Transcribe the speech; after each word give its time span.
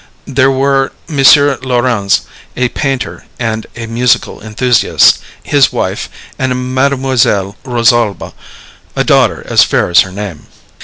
There 0.25 0.49
were 0.49 0.91
M. 1.07 1.23
Laurens, 1.61 2.21
a 2.57 2.69
painter 2.69 3.25
and 3.37 3.67
a 3.75 3.85
musical 3.85 4.41
enthusiast, 4.41 5.19
his 5.43 5.71
wife, 5.71 6.09
and 6.39 6.73
Mademoiselle 6.73 7.55
Rosalba, 7.63 8.33
a 8.95 9.03
daughter 9.03 9.43
as 9.47 9.63
fair 9.63 9.89
as 9.91 9.99
her 9.99 10.11
name. 10.11 10.47